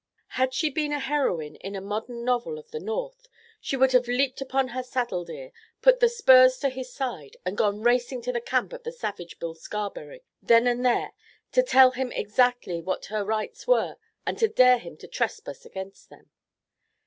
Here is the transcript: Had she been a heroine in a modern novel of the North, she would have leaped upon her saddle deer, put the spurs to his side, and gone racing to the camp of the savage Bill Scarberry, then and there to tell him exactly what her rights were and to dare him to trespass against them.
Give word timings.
Had 0.29 0.51
she 0.55 0.71
been 0.71 0.91
a 0.91 0.97
heroine 0.99 1.57
in 1.57 1.75
a 1.75 1.79
modern 1.79 2.25
novel 2.25 2.57
of 2.57 2.71
the 2.71 2.79
North, 2.79 3.27
she 3.59 3.77
would 3.77 3.91
have 3.91 4.07
leaped 4.07 4.41
upon 4.41 4.69
her 4.69 4.81
saddle 4.81 5.23
deer, 5.23 5.51
put 5.83 5.99
the 5.99 6.09
spurs 6.09 6.57
to 6.57 6.69
his 6.69 6.91
side, 6.91 7.37
and 7.45 7.55
gone 7.55 7.81
racing 7.83 8.23
to 8.23 8.31
the 8.31 8.41
camp 8.41 8.73
of 8.73 8.81
the 8.81 8.91
savage 8.91 9.37
Bill 9.37 9.53
Scarberry, 9.53 10.23
then 10.41 10.65
and 10.65 10.83
there 10.83 11.11
to 11.51 11.61
tell 11.61 11.91
him 11.91 12.11
exactly 12.13 12.81
what 12.81 13.05
her 13.13 13.23
rights 13.23 13.67
were 13.67 13.97
and 14.25 14.39
to 14.39 14.47
dare 14.47 14.79
him 14.79 14.97
to 14.97 15.07
trespass 15.07 15.65
against 15.67 16.09
them. 16.09 16.31